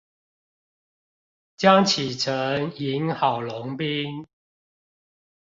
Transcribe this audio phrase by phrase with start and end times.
[1.57, 4.25] 江啟臣贏郝龍斌